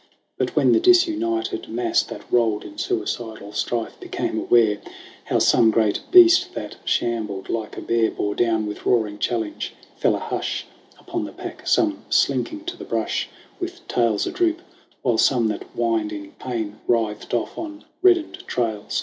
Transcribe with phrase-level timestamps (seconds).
[0.35, 4.79] But when the disunited mass that rolled In suicidal strife, became aware
[5.25, 10.15] How some great beast that shambled like a bear Bore down with roaring challenge, fell
[10.15, 10.65] a hush
[10.99, 13.29] Upon the pack, some slinking to the brush
[13.59, 14.63] With tails a droop;
[15.03, 18.99] while some that whined in pain Writhed off on reddened trails.